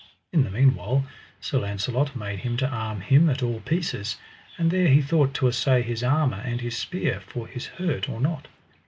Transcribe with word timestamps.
In 0.33 0.43
the 0.43 0.49
meanwhile 0.49 1.05
Sir 1.41 1.59
Launcelot 1.59 2.15
made 2.15 2.39
him 2.39 2.57
to 2.57 2.67
arm 2.67 3.01
him 3.01 3.29
at 3.29 3.43
all 3.43 3.59
pieces; 3.59 4.17
and 4.57 4.71
there 4.71 4.87
he 4.87 4.99
thought 4.99 5.35
to 5.35 5.47
assay 5.47 5.83
his 5.83 6.03
armour 6.03 6.41
and 6.43 6.59
his 6.59 6.75
spear, 6.75 7.19
for 7.19 7.45
his 7.45 7.67
hurt 7.67 8.09
or 8.09 8.19
not. 8.19 8.47